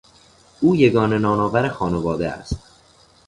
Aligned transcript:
او 0.61 0.75
یگانه 0.75 1.17
نانآور 1.17 1.69
خانواده 1.69 2.29
است. 2.31 2.59